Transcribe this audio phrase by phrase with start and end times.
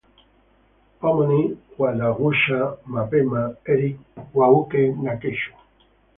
[1.07, 1.41] Omoni
[1.79, 2.57] wadaghusha
[2.93, 3.89] mapema eri
[4.39, 5.53] uw'uke na kesho.